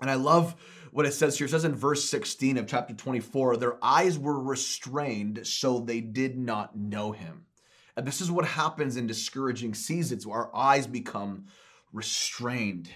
[0.00, 0.54] And I love
[0.92, 1.46] what it says here.
[1.46, 6.38] It says in verse 16 of chapter 24, their eyes were restrained so they did
[6.38, 7.44] not know him.
[7.96, 10.26] And this is what happens in discouraging seasons.
[10.26, 11.46] Our eyes become
[11.92, 12.88] restrained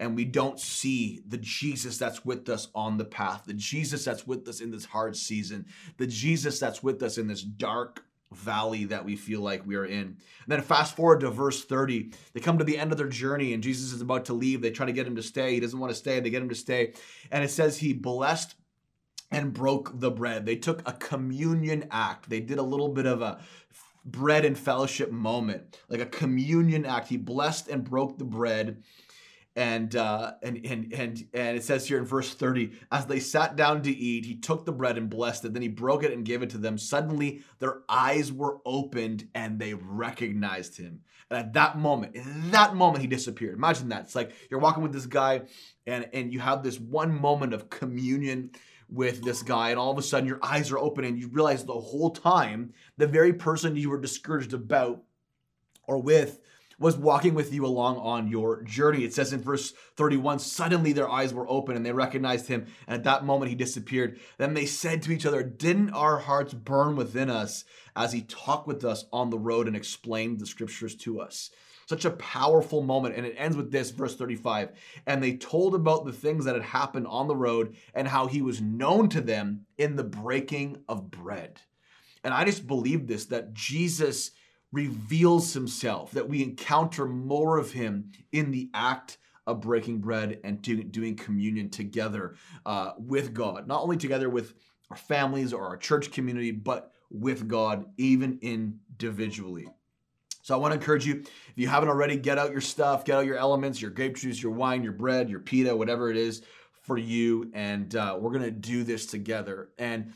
[0.00, 4.26] and we don't see the Jesus that's with us on the path, the Jesus that's
[4.26, 5.66] with us in this hard season,
[5.98, 9.84] the Jesus that's with us in this dark valley that we feel like we are
[9.84, 10.02] in.
[10.02, 10.16] And
[10.46, 12.12] then fast forward to verse 30.
[12.32, 14.62] They come to the end of their journey and Jesus is about to leave.
[14.62, 15.54] They try to get him to stay.
[15.54, 16.20] He doesn't want to stay.
[16.20, 16.94] They get him to stay.
[17.30, 18.54] And it says he blessed
[19.30, 20.46] and broke the bread.
[20.46, 22.28] They took a communion act.
[22.30, 23.40] They did a little bit of a
[24.04, 27.08] bread and fellowship moment, like a communion act.
[27.08, 28.82] He blessed and broke the bread
[29.56, 33.56] and uh, and and and and it says here in verse 30 as they sat
[33.56, 35.52] down to eat he took the bread and blessed it.
[35.52, 36.78] Then he broke it and gave it to them.
[36.78, 41.00] Suddenly their eyes were opened and they recognized him.
[41.30, 43.56] And at that moment in that moment he disappeared.
[43.56, 44.02] Imagine that.
[44.02, 45.42] It's like you're walking with this guy
[45.86, 48.50] and and you have this one moment of communion
[48.88, 51.64] with this guy and all of a sudden your eyes are open and you realize
[51.64, 55.02] the whole time the very person you were discouraged about
[55.86, 56.40] or with
[56.80, 59.04] was walking with you along on your journey.
[59.04, 62.96] It says in verse 31 suddenly their eyes were open and they recognized him, and
[62.96, 64.18] at that moment he disappeared.
[64.38, 67.64] Then they said to each other, Didn't our hearts burn within us
[67.94, 71.50] as he talked with us on the road and explained the scriptures to us?
[71.86, 73.16] Such a powerful moment.
[73.16, 74.70] And it ends with this, verse 35.
[75.06, 78.40] And they told about the things that had happened on the road and how he
[78.40, 81.60] was known to them in the breaking of bread.
[82.22, 84.30] And I just believe this that Jesus
[84.72, 90.62] reveals himself, that we encounter more of him in the act of breaking bread and
[90.62, 94.54] do, doing communion together uh, with God, not only together with
[94.90, 99.66] our families or our church community, but with God, even individually.
[100.42, 103.16] So I want to encourage you, if you haven't already, get out your stuff, get
[103.16, 106.42] out your elements, your grape juice, your wine, your bread, your pita, whatever it is
[106.82, 107.50] for you.
[107.52, 109.70] And uh, we're going to do this together.
[109.78, 110.12] And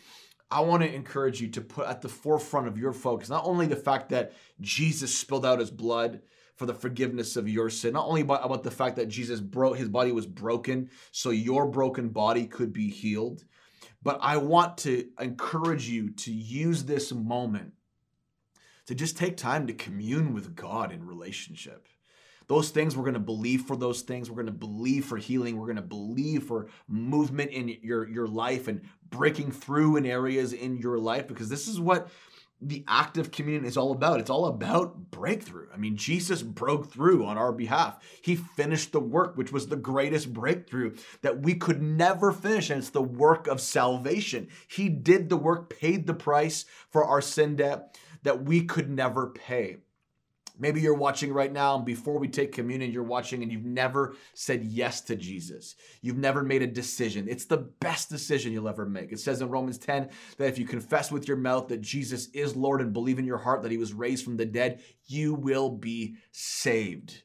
[0.55, 3.67] I want to encourage you to put at the forefront of your focus not only
[3.67, 6.21] the fact that Jesus spilled out his blood
[6.55, 9.77] for the forgiveness of your sin, not only about, about the fact that Jesus broke
[9.77, 13.45] his body was broken so your broken body could be healed,
[14.01, 17.73] but I want to encourage you to use this moment
[18.87, 21.89] to just take time to commune with God in relationship.
[22.47, 24.31] Those things we're going to believe for those things.
[24.31, 25.57] We're going to believe for healing.
[25.57, 30.53] We're going to believe for movement in your, your life and breaking through in areas
[30.53, 32.09] in your life because this is what
[32.61, 34.21] the act of communion is all about.
[34.21, 35.67] It's all about breakthrough.
[35.73, 37.99] I mean, Jesus broke through on our behalf.
[38.23, 42.71] He finished the work, which was the greatest breakthrough that we could never finish.
[42.71, 44.49] And it's the work of salvation.
[44.69, 49.29] He did the work, paid the price for our sin debt that we could never
[49.29, 49.77] pay.
[50.59, 54.15] Maybe you're watching right now, and before we take communion, you're watching and you've never
[54.35, 55.75] said yes to Jesus.
[56.01, 57.27] You've never made a decision.
[57.29, 59.11] It's the best decision you'll ever make.
[59.11, 62.55] It says in Romans 10 that if you confess with your mouth that Jesus is
[62.55, 65.71] Lord and believe in your heart that he was raised from the dead, you will
[65.71, 67.23] be saved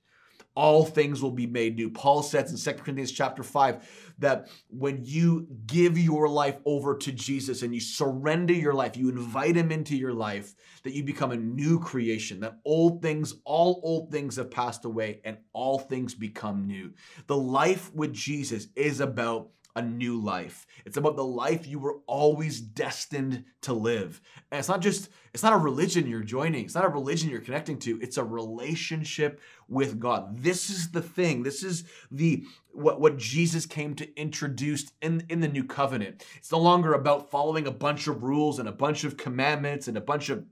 [0.60, 1.90] all things will be made new.
[1.90, 7.12] Paul says in 2 Corinthians chapter 5 that when you give your life over to
[7.12, 10.54] Jesus and you surrender your life, you invite him into your life,
[10.84, 15.22] that you become a new creation, that old things, all old things have passed away
[15.24, 16.94] and all things become new.
[17.28, 20.66] The life with Jesus is about a new life.
[20.86, 24.22] It's about the life you were always destined to live.
[24.52, 27.40] And it's not just, it's not a religion you're joining, it's not a religion you're
[27.40, 30.42] connecting to, it's a relationship with God.
[30.42, 31.44] This is the thing.
[31.44, 36.26] This is the what, what Jesus came to introduce in, in the new covenant.
[36.38, 39.98] It's no longer about following a bunch of rules and a bunch of commandments and
[39.98, 40.46] a bunch of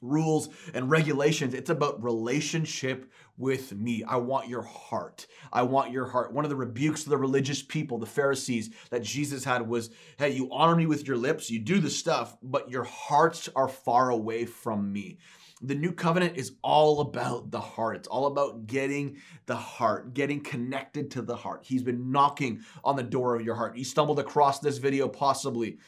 [0.00, 1.54] rules and regulations.
[1.54, 4.04] It's about relationship with me.
[4.04, 5.26] I want your heart.
[5.52, 6.32] I want your heart.
[6.32, 10.30] One of the rebukes of the religious people, the Pharisees, that Jesus had was hey,
[10.30, 14.10] you honor me with your lips, you do the stuff, but your hearts are far
[14.10, 15.18] away from me.
[15.60, 17.96] The new covenant is all about the heart.
[17.96, 21.64] It's all about getting the heart, getting connected to the heart.
[21.64, 23.76] He's been knocking on the door of your heart.
[23.76, 25.78] You stumbled across this video possibly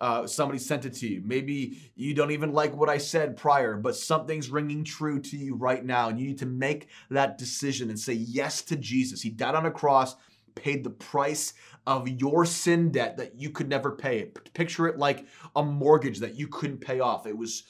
[0.00, 1.22] uh, somebody sent it to you.
[1.24, 5.56] Maybe you don't even like what I said prior, but something's ringing true to you
[5.56, 6.08] right now.
[6.08, 9.22] And you need to make that decision and say yes to Jesus.
[9.22, 10.14] He died on a cross,
[10.54, 11.54] paid the price
[11.86, 14.24] of your sin debt that you could never pay.
[14.54, 17.26] Picture it like a mortgage that you couldn't pay off.
[17.26, 17.64] It was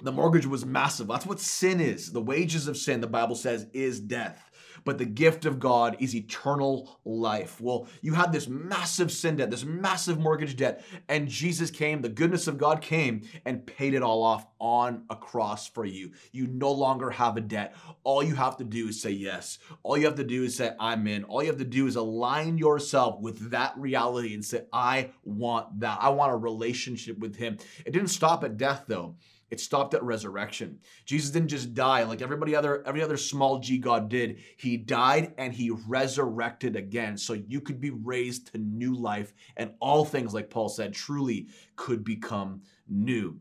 [0.00, 1.08] the mortgage was massive.
[1.08, 2.12] That's what sin is.
[2.12, 4.50] The wages of sin, the Bible says, is death
[4.84, 7.60] but the gift of God is eternal life.
[7.60, 12.08] Well, you had this massive sin debt, this massive mortgage debt, and Jesus came, the
[12.08, 16.12] goodness of God came and paid it all off on a cross for you.
[16.32, 17.74] You no longer have a debt.
[18.02, 19.58] All you have to do is say yes.
[19.82, 21.24] All you have to do is say, I'm in.
[21.24, 25.80] All you have to do is align yourself with that reality and say, I want
[25.80, 25.98] that.
[26.00, 27.58] I want a relationship with Him.
[27.84, 29.16] It didn't stop at death, though.
[29.54, 30.80] It stopped at resurrection.
[31.04, 34.40] Jesus didn't just die like everybody other every other small g god did.
[34.56, 39.70] He died and he resurrected again so you could be raised to new life and
[39.78, 43.38] all things like Paul said truly could become new.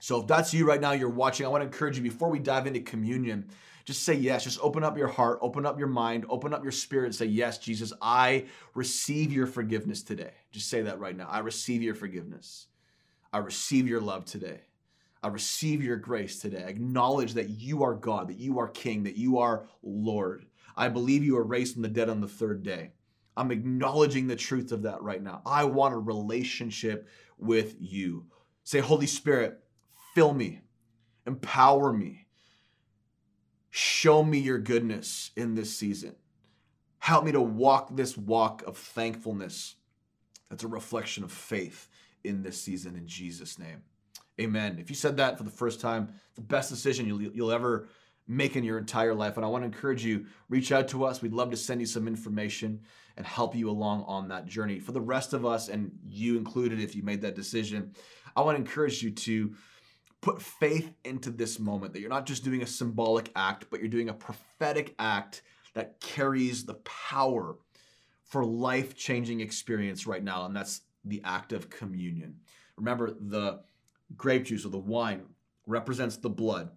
[0.00, 2.40] So if that's you right now you're watching, I want to encourage you before we
[2.40, 3.48] dive into communion,
[3.86, 4.44] just say yes.
[4.44, 7.24] Just open up your heart, open up your mind, open up your spirit and say,
[7.24, 10.32] Yes, Jesus, I receive your forgiveness today.
[10.50, 11.26] Just say that right now.
[11.26, 12.66] I receive your forgiveness.
[13.32, 14.60] I receive your love today.
[15.28, 16.64] Receive your grace today.
[16.66, 20.46] Acknowledge that you are God, that you are King, that you are Lord.
[20.76, 22.92] I believe you are raised from the dead on the third day.
[23.36, 25.42] I'm acknowledging the truth of that right now.
[25.46, 28.26] I want a relationship with you.
[28.64, 29.60] Say, Holy Spirit,
[30.14, 30.60] fill me,
[31.26, 32.26] empower me,
[33.70, 36.16] show me your goodness in this season.
[36.98, 39.76] Help me to walk this walk of thankfulness
[40.50, 41.88] that's a reflection of faith
[42.24, 43.82] in this season in Jesus' name.
[44.40, 44.78] Amen.
[44.78, 47.88] If you said that for the first time, the best decision you'll, you'll ever
[48.28, 49.36] make in your entire life.
[49.36, 51.22] And I want to encourage you, reach out to us.
[51.22, 52.80] We'd love to send you some information
[53.16, 54.78] and help you along on that journey.
[54.78, 57.94] For the rest of us, and you included, if you made that decision,
[58.36, 59.54] I want to encourage you to
[60.20, 63.88] put faith into this moment that you're not just doing a symbolic act, but you're
[63.88, 65.42] doing a prophetic act
[65.74, 67.56] that carries the power
[68.24, 70.44] for life changing experience right now.
[70.44, 72.36] And that's the act of communion.
[72.76, 73.60] Remember, the
[74.16, 75.22] grape juice or the wine
[75.66, 76.70] represents the blood.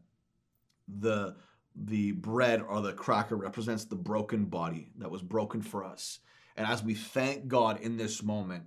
[0.87, 1.35] the
[1.75, 6.19] the bread or the cracker represents the broken body that was broken for us.
[6.57, 8.63] And as we thank God in this moment,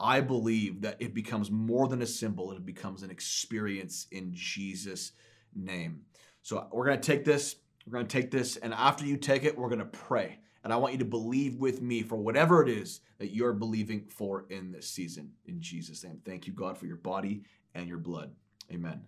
[0.00, 5.12] I believe that it becomes more than a symbol, it becomes an experience in Jesus'
[5.54, 6.02] name.
[6.42, 7.56] So we're going to take this,
[7.86, 10.40] we're going to take this, and after you take it, we're going to pray.
[10.64, 14.06] And I want you to believe with me for whatever it is that you're believing
[14.08, 15.30] for in this season.
[15.46, 16.20] In Jesus' name.
[16.24, 17.44] Thank you, God, for your body
[17.74, 18.34] and your blood.
[18.72, 19.02] Amen.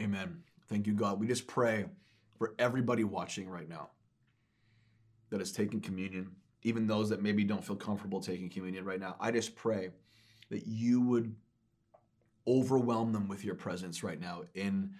[0.00, 0.42] Amen.
[0.68, 1.18] Thank you, God.
[1.18, 1.86] We just pray
[2.36, 3.90] for everybody watching right now
[5.30, 6.30] that is taking communion,
[6.62, 9.16] even those that maybe don't feel comfortable taking communion right now.
[9.18, 9.90] I just pray
[10.50, 11.34] that you would
[12.46, 14.90] overwhelm them with your presence right now in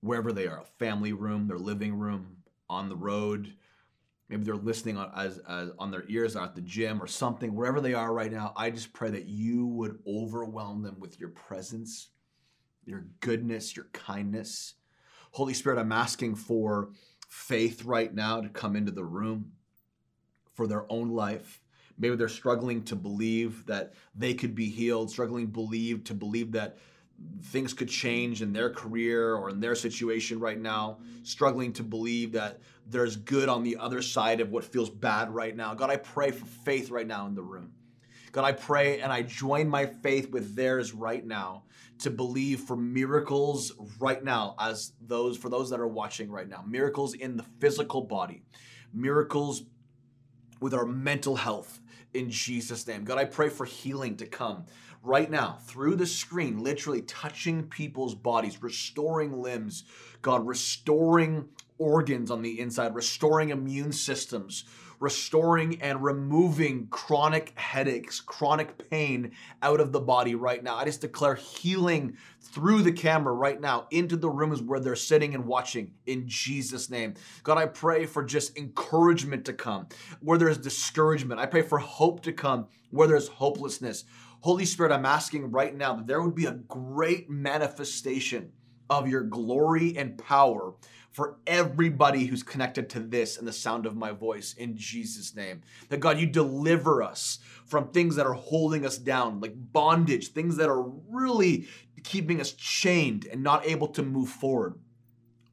[0.00, 2.36] wherever they are a family room, their living room,
[2.68, 3.52] on the road.
[4.28, 7.80] Maybe they're listening on, as, as on their ears at the gym or something, wherever
[7.80, 8.52] they are right now.
[8.56, 12.08] I just pray that you would overwhelm them with your presence,
[12.86, 14.74] your goodness, your kindness.
[15.32, 16.90] Holy Spirit, I'm asking for
[17.28, 19.52] faith right now to come into the room
[20.54, 21.60] for their own life.
[21.98, 26.78] Maybe they're struggling to believe that they could be healed, struggling believe to believe that
[27.42, 32.32] things could change in their career or in their situation right now, struggling to believe
[32.32, 35.74] that there's good on the other side of what feels bad right now.
[35.74, 37.72] God, I pray for faith right now in the room.
[38.32, 41.62] God, I pray and I join my faith with theirs right now
[42.00, 46.64] to believe for miracles right now as those for those that are watching right now.
[46.66, 48.42] Miracles in the physical body.
[48.92, 49.62] Miracles
[50.60, 51.80] with our mental health
[52.12, 53.04] in Jesus name.
[53.04, 54.66] God, I pray for healing to come
[55.04, 59.84] right now through the screen, literally touching people's bodies, restoring limbs,
[60.22, 61.48] God, restoring
[61.78, 64.64] organs on the inside, restoring immune systems,
[65.04, 70.76] restoring and removing chronic headaches, chronic pain out of the body right now.
[70.76, 75.34] I just declare healing through the camera right now into the rooms where they're sitting
[75.34, 77.12] and watching in Jesus' name.
[77.42, 79.88] God, I pray for just encouragement to come
[80.20, 81.38] where there's discouragement.
[81.38, 84.04] I pray for hope to come where there's hopelessness.
[84.40, 88.52] Holy Spirit, I'm asking right now that there would be a great manifestation
[88.88, 90.74] of your glory and power
[91.14, 95.62] for everybody who's connected to this and the sound of my voice in Jesus' name.
[95.88, 100.56] That God, you deliver us from things that are holding us down, like bondage, things
[100.56, 101.68] that are really
[102.02, 104.74] keeping us chained and not able to move forward.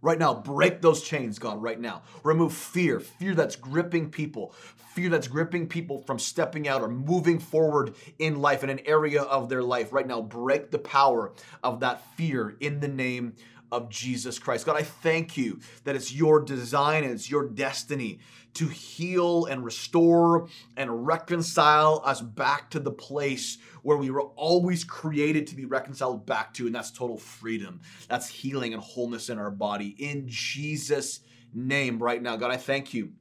[0.01, 2.01] Right now, break those chains, God, right now.
[2.23, 4.55] Remove fear, fear that's gripping people,
[4.95, 9.21] fear that's gripping people from stepping out or moving forward in life, in an area
[9.21, 9.93] of their life.
[9.93, 11.33] Right now, break the power
[11.63, 13.35] of that fear in the name
[13.71, 14.65] of Jesus Christ.
[14.65, 18.19] God, I thank you that it's your design and it's your destiny
[18.53, 24.83] to heal and restore and reconcile us back to the place where we were always
[24.83, 27.79] created to be reconciled back to, and that's total freedom.
[28.09, 29.95] That's healing and wholeness in our body.
[29.97, 31.21] In Jesus'
[31.53, 33.13] name, right now, God, I thank you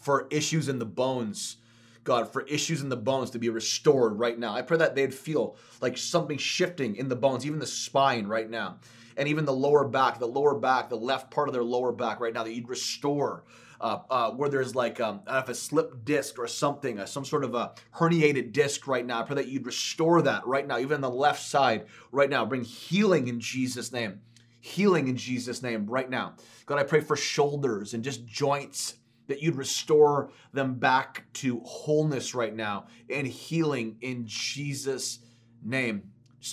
[0.00, 1.58] for issues in the bones.
[2.02, 4.54] God, for issues in the bones to be restored right now.
[4.54, 8.48] I pray that they'd feel like something shifting in the bones, even the spine right
[8.48, 8.78] now
[9.18, 12.20] and even the lower back, the lower back, the left part of their lower back
[12.20, 13.44] right now, that you'd restore.
[13.80, 17.44] Uh, uh, where there's like um, if a slip disc or something, uh, some sort
[17.44, 19.20] of a herniated disc right now.
[19.20, 22.44] I pray that you'd restore that right now, even on the left side right now.
[22.44, 24.20] Bring healing in Jesus' name.
[24.58, 26.34] Healing in Jesus' name right now.
[26.66, 28.94] God, I pray for shoulders and just joints
[29.28, 35.20] that you'd restore them back to wholeness right now and healing in Jesus'
[35.62, 36.02] name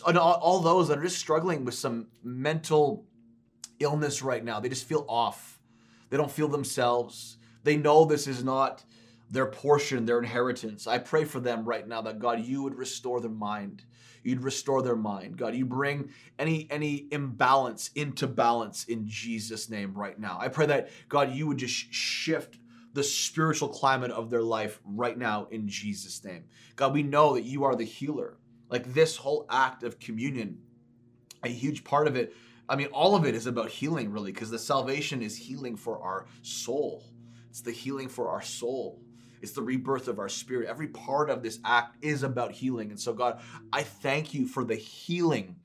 [0.02, 3.06] all, all those that are just struggling with some mental
[3.80, 4.60] illness right now.
[4.60, 5.60] They just feel off.
[6.10, 7.38] They don't feel themselves.
[7.64, 8.84] They know this is not
[9.30, 10.88] their portion, their inheritance.
[10.88, 13.84] I pray for them right now that God, you would restore their mind.
[14.24, 15.38] You'd restore their mind.
[15.38, 20.38] God, you bring any any imbalance into balance in Jesus' name right now.
[20.40, 22.58] I pray that God, you would just shift
[22.94, 26.46] the spiritual climate of their life right now in Jesus' name.
[26.76, 28.38] God, we know that you are the healer.
[28.70, 30.60] Like this whole act of communion,
[31.44, 32.34] a huge part of it,
[32.68, 36.02] I mean, all of it is about healing, really, because the salvation is healing for
[36.02, 37.04] our soul.
[37.50, 39.00] It's the healing for our soul.
[39.42, 40.68] It's the rebirth of our spirit.
[40.68, 42.90] Every part of this act is about healing.
[42.90, 43.40] And so, God,
[43.72, 45.56] I thank you for the healing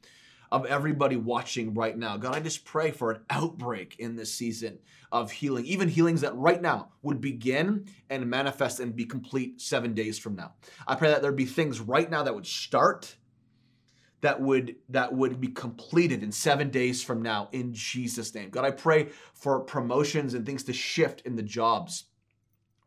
[0.53, 2.17] of everybody watching right now.
[2.17, 4.79] God, I just pray for an outbreak in this season
[5.13, 9.95] of healing, even healings that right now would begin and manifest and be complete seven
[9.95, 10.55] days from now.
[10.87, 13.17] I pray that there'd be things right now that would start
[14.23, 18.51] that would that would be completed in 7 days from now in Jesus name.
[18.51, 22.05] God, I pray for promotions and things to shift in the jobs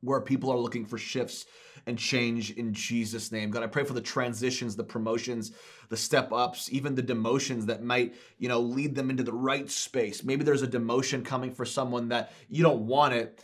[0.04, 1.46] where people are looking for shifts
[1.86, 3.50] and change in Jesus' name.
[3.50, 5.52] God, I pray for the transitions, the promotions,
[5.90, 9.70] the step ups, even the demotions that might, you know, lead them into the right
[9.70, 10.24] space.
[10.24, 13.44] Maybe there's a demotion coming for someone that you don't want it.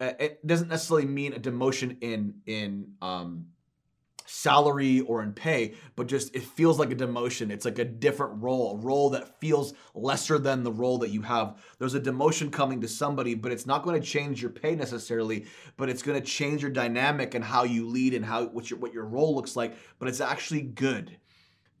[0.00, 3.46] Uh, it doesn't necessarily mean a demotion in in um,
[4.28, 7.50] salary or in pay, but just it feels like a demotion.
[7.50, 11.22] It's like a different role, a role that feels lesser than the role that you
[11.22, 11.58] have.
[11.78, 15.46] There's a demotion coming to somebody, but it's not going to change your pay necessarily,
[15.76, 18.78] but it's going to change your dynamic and how you lead and how what your
[18.78, 21.16] what your role looks like, but it's actually good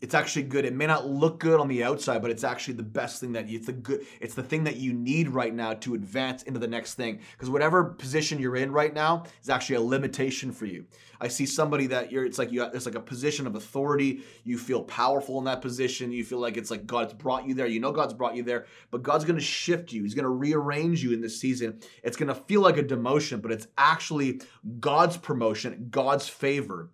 [0.00, 0.64] it's actually good.
[0.64, 3.48] It may not look good on the outside, but it's actually the best thing that
[3.48, 4.06] you, it's the good.
[4.20, 7.20] It's the thing that you need right now to advance into the next thing.
[7.32, 10.86] Because whatever position you're in right now is actually a limitation for you.
[11.20, 12.24] I see somebody that you're.
[12.24, 12.62] It's like you.
[12.62, 14.22] It's like a position of authority.
[14.44, 16.12] You feel powerful in that position.
[16.12, 17.66] You feel like it's like God's brought you there.
[17.66, 20.04] You know God's brought you there, but God's to shift you.
[20.04, 21.80] He's to rearrange you in this season.
[22.04, 24.40] It's to feel like a demotion, but it's actually
[24.78, 26.90] God's promotion, God's favor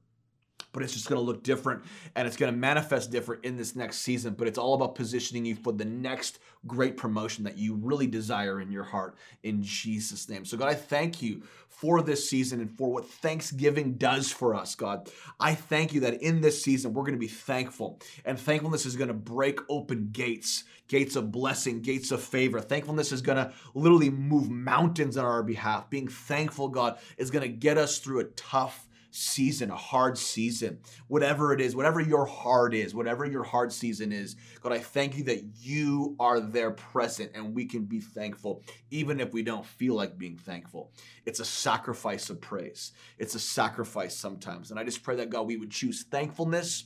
[0.75, 1.83] but it's just going to look different
[2.15, 4.35] and it's going to manifest different in this next season.
[4.35, 8.61] But it's all about positioning you for the next great promotion that you really desire
[8.61, 10.45] in your heart in Jesus' name.
[10.45, 14.75] So, God, I thank you for this season and for what Thanksgiving does for us,
[14.75, 15.11] God.
[15.41, 18.97] I thank you that in this season we're going to be thankful, and thankfulness is
[18.97, 22.61] going to break open gates gates of blessing, gates of favor.
[22.61, 25.89] Thankfulness is going to literally move mountains on our behalf.
[25.89, 30.81] Being thankful, God, is going to get us through a tough season, a hard season,
[31.07, 35.17] whatever it is, whatever your heart is, whatever your hard season is, God, I thank
[35.17, 39.65] you that you are there present and we can be thankful, even if we don't
[39.65, 40.91] feel like being thankful.
[41.27, 42.91] It's a sacrifice of praise.
[43.17, 44.73] It's a sacrifice sometimes.
[44.73, 46.85] And I just pray that, God, we would choose thankfulness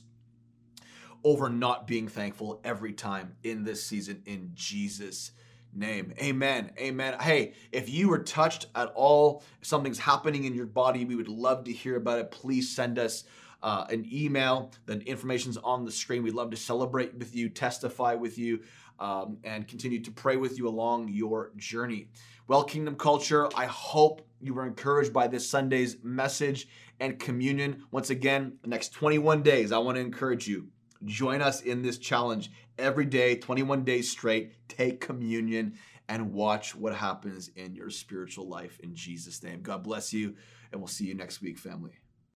[1.23, 5.31] over not being thankful every time in this season in Jesus'
[5.73, 6.13] name.
[6.21, 6.71] Amen.
[6.79, 7.15] Amen.
[7.19, 11.63] Hey, if you were touched at all, something's happening in your body, we would love
[11.65, 12.31] to hear about it.
[12.31, 13.23] Please send us
[13.61, 14.71] uh, an email.
[14.85, 16.23] The information's on the screen.
[16.23, 18.61] We'd love to celebrate with you, testify with you,
[18.99, 22.09] um, and continue to pray with you along your journey.
[22.47, 26.67] Well, Kingdom Culture, I hope you were encouraged by this Sunday's message
[26.99, 27.83] and communion.
[27.91, 30.67] Once again, the next 21 days, I want to encourage you
[31.05, 34.67] Join us in this challenge every day, 21 days straight.
[34.67, 35.77] Take communion
[36.07, 39.61] and watch what happens in your spiritual life in Jesus' name.
[39.61, 40.35] God bless you,
[40.71, 41.99] and we'll see you next week, family.